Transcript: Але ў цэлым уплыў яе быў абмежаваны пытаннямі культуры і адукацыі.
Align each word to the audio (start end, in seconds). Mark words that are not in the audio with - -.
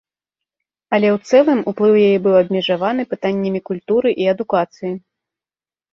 Але 0.97 1.07
ў 1.15 1.29
цэлым 1.31 1.59
уплыў 1.73 1.93
яе 2.07 2.17
быў 2.27 2.35
абмежаваны 2.41 3.01
пытаннямі 3.15 3.61
культуры 3.71 4.09
і 4.25 4.31
адукацыі. 4.37 4.93